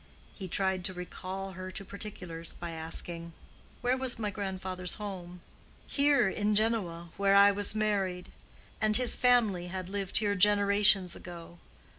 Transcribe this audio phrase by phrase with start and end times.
[0.33, 3.33] He tried to recall her to particulars by asking,
[3.81, 5.41] "Where was my grandfather's home?"
[5.85, 8.29] "Here in Genoa, where I was married;
[8.81, 11.59] and his family had lived here generations ago.